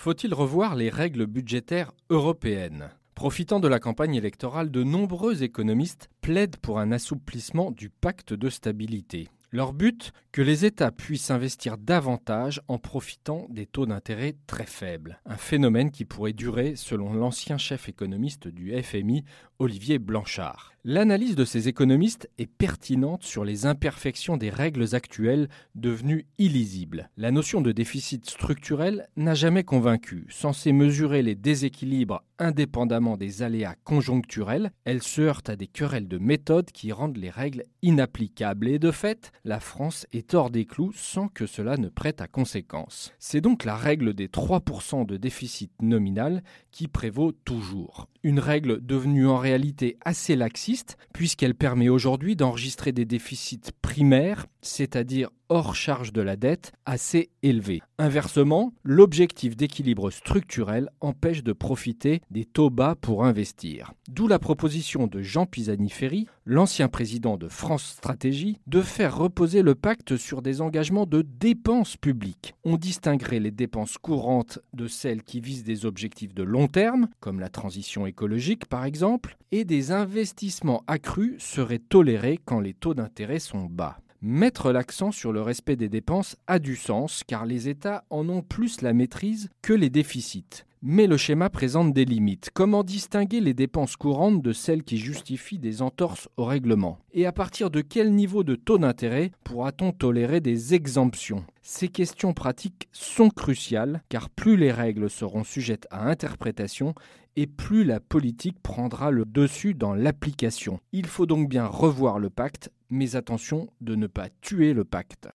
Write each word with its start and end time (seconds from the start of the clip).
Faut-il 0.00 0.32
revoir 0.32 0.76
les 0.76 0.90
règles 0.90 1.26
budgétaires 1.26 1.90
européennes? 2.08 2.90
Profitant 3.16 3.58
de 3.58 3.66
la 3.66 3.80
campagne 3.80 4.14
électorale, 4.14 4.70
de 4.70 4.84
nombreux 4.84 5.42
économistes 5.42 6.08
plaident 6.20 6.56
pour 6.58 6.78
un 6.78 6.92
assouplissement 6.92 7.72
du 7.72 7.90
pacte 7.90 8.32
de 8.32 8.48
stabilité. 8.48 9.28
Leur 9.50 9.72
but 9.72 10.12
Que 10.30 10.42
les 10.42 10.66
États 10.66 10.92
puissent 10.92 11.30
investir 11.30 11.78
davantage 11.78 12.60
en 12.68 12.76
profitant 12.76 13.46
des 13.48 13.64
taux 13.64 13.86
d'intérêt 13.86 14.36
très 14.46 14.66
faibles. 14.66 15.20
Un 15.24 15.38
phénomène 15.38 15.90
qui 15.90 16.04
pourrait 16.04 16.34
durer, 16.34 16.76
selon 16.76 17.14
l'ancien 17.14 17.56
chef 17.56 17.88
économiste 17.88 18.46
du 18.46 18.76
FMI, 18.82 19.24
Olivier 19.58 19.98
Blanchard. 19.98 20.74
L'analyse 20.84 21.34
de 21.34 21.44
ces 21.44 21.66
économistes 21.66 22.30
est 22.38 22.46
pertinente 22.46 23.24
sur 23.24 23.44
les 23.44 23.66
imperfections 23.66 24.36
des 24.36 24.50
règles 24.50 24.94
actuelles 24.94 25.48
devenues 25.74 26.26
illisibles. 26.38 27.10
La 27.16 27.30
notion 27.30 27.60
de 27.60 27.72
déficit 27.72 28.28
structurel 28.28 29.08
n'a 29.16 29.34
jamais 29.34 29.64
convaincu. 29.64 30.26
Censée 30.30 30.72
mesurer 30.72 31.22
les 31.22 31.34
déséquilibres 31.34 32.22
indépendamment 32.38 33.16
des 33.16 33.42
aléas 33.42 33.74
conjoncturels, 33.84 34.70
elle 34.84 35.02
se 35.02 35.20
heurte 35.20 35.48
à 35.48 35.56
des 35.56 35.66
querelles 35.66 36.08
de 36.08 36.18
méthode 36.18 36.70
qui 36.70 36.92
rendent 36.92 37.16
les 37.16 37.30
règles 37.30 37.64
inapplicables. 37.82 38.68
Et 38.68 38.78
de 38.78 38.92
fait, 38.92 39.32
la 39.48 39.60
France 39.60 40.06
est 40.12 40.34
hors 40.34 40.50
des 40.50 40.66
clous 40.66 40.92
sans 40.94 41.28
que 41.28 41.46
cela 41.46 41.78
ne 41.78 41.88
prête 41.88 42.20
à 42.20 42.28
conséquence. 42.28 43.14
C'est 43.18 43.40
donc 43.40 43.64
la 43.64 43.76
règle 43.76 44.12
des 44.12 44.28
3% 44.28 45.06
de 45.06 45.16
déficit 45.16 45.72
nominal 45.80 46.42
qui 46.70 46.86
prévaut 46.86 47.32
toujours. 47.32 48.08
Une 48.22 48.40
règle 48.40 48.84
devenue 48.84 49.26
en 49.26 49.38
réalité 49.38 49.96
assez 50.04 50.36
laxiste, 50.36 50.98
puisqu'elle 51.14 51.54
permet 51.54 51.88
aujourd'hui 51.88 52.36
d'enregistrer 52.36 52.92
des 52.92 53.06
déficits 53.06 53.72
primaires, 53.80 54.46
c'est-à-dire 54.60 55.30
hors 55.48 55.74
charge 55.74 56.12
de 56.12 56.22
la 56.22 56.36
dette, 56.36 56.72
assez 56.86 57.30
élevés. 57.42 57.80
Inversement, 57.98 58.72
l'objectif 58.84 59.56
d'équilibre 59.56 60.10
structurel 60.10 60.90
empêche 61.00 61.42
de 61.42 61.52
profiter 61.52 62.20
des 62.30 62.44
taux 62.44 62.70
bas 62.70 62.94
pour 62.94 63.24
investir. 63.24 63.92
D'où 64.08 64.28
la 64.28 64.38
proposition 64.38 65.06
de 65.06 65.22
Jean 65.22 65.46
Pisani-Ferry, 65.46 66.26
l'ancien 66.44 66.88
président 66.88 67.36
de 67.36 67.48
France 67.48 67.84
Stratégie, 67.84 68.58
de 68.66 68.82
faire 68.82 69.16
reposer 69.16 69.62
le 69.62 69.74
pacte 69.74 70.16
sur 70.16 70.42
des 70.42 70.60
engagements 70.60 71.06
de 71.06 71.22
dépenses 71.22 71.96
publiques. 71.96 72.54
On 72.64 72.76
distinguerait 72.76 73.40
les 73.40 73.50
dépenses 73.50 73.98
courantes 73.98 74.60
de 74.74 74.86
celles 74.86 75.22
qui 75.22 75.40
visent 75.40 75.64
des 75.64 75.86
objectifs 75.86 76.34
de 76.34 76.42
long 76.42 76.68
terme, 76.68 77.08
comme 77.20 77.40
la 77.40 77.48
transition 77.48 78.06
écologique 78.06 78.66
par 78.66 78.84
exemple, 78.84 79.36
et 79.52 79.64
des 79.64 79.92
investissements 79.92 80.84
accrus 80.86 81.34
seraient 81.38 81.78
tolérés 81.78 82.38
quand 82.44 82.60
les 82.60 82.74
taux 82.74 82.94
d'intérêt 82.94 83.38
sont 83.38 83.64
bas. 83.64 83.98
Mettre 84.20 84.72
l'accent 84.72 85.12
sur 85.12 85.32
le 85.32 85.42
respect 85.42 85.76
des 85.76 85.88
dépenses 85.88 86.34
a 86.48 86.58
du 86.58 86.74
sens 86.74 87.22
car 87.24 87.46
les 87.46 87.68
États 87.68 88.04
en 88.10 88.28
ont 88.28 88.42
plus 88.42 88.80
la 88.80 88.92
maîtrise 88.92 89.48
que 89.62 89.72
les 89.72 89.90
déficits. 89.90 90.64
Mais 90.80 91.08
le 91.08 91.16
schéma 91.16 91.50
présente 91.50 91.92
des 91.92 92.04
limites. 92.04 92.50
Comment 92.54 92.84
distinguer 92.84 93.40
les 93.40 93.52
dépenses 93.52 93.96
courantes 93.96 94.42
de 94.42 94.52
celles 94.52 94.84
qui 94.84 94.96
justifient 94.96 95.58
des 95.58 95.82
entorses 95.82 96.28
au 96.36 96.44
règlement? 96.44 97.00
Et 97.12 97.26
à 97.26 97.32
partir 97.32 97.68
de 97.68 97.80
quel 97.80 98.14
niveau 98.14 98.44
de 98.44 98.54
taux 98.54 98.78
d'intérêt 98.78 99.32
pourra-t-on 99.42 99.90
tolérer 99.90 100.40
des 100.40 100.74
exemptions? 100.74 101.44
Ces 101.62 101.88
questions 101.88 102.32
pratiques 102.32 102.88
sont 102.92 103.28
cruciales 103.28 104.02
car 104.08 104.30
plus 104.30 104.56
les 104.56 104.70
règles 104.70 105.10
seront 105.10 105.42
sujettes 105.42 105.88
à 105.90 106.08
interprétation 106.08 106.94
et 107.34 107.48
plus 107.48 107.82
la 107.82 107.98
politique 107.98 108.60
prendra 108.62 109.10
le 109.10 109.24
dessus 109.24 109.74
dans 109.74 109.94
l'application. 109.94 110.78
Il 110.92 111.06
faut 111.06 111.26
donc 111.26 111.48
bien 111.48 111.66
revoir 111.66 112.20
le 112.20 112.30
pacte, 112.30 112.70
mais 112.88 113.16
attention 113.16 113.68
de 113.80 113.96
ne 113.96 114.06
pas 114.06 114.28
tuer 114.42 114.74
le 114.74 114.84
pacte. 114.84 115.28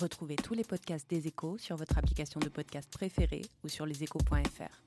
Retrouvez 0.00 0.36
tous 0.36 0.54
les 0.54 0.64
podcasts 0.64 1.08
des 1.10 1.26
échos 1.26 1.58
sur 1.58 1.76
votre 1.76 1.98
application 1.98 2.40
de 2.40 2.48
podcast 2.48 2.90
préférée 2.90 3.42
ou 3.62 3.68
sur 3.68 3.84
leséchos.fr. 3.84 4.80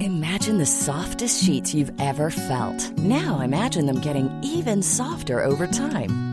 Imagine 0.00 0.58
the 0.58 0.66
softest 0.66 1.42
sheets 1.42 1.74
you've 1.74 1.92
ever 1.98 2.30
felt. 2.30 2.96
Now 2.98 3.40
imagine 3.40 3.86
them 3.86 4.00
getting 4.00 4.30
even 4.44 4.80
softer 4.80 5.44
over 5.44 5.66
time. 5.66 6.25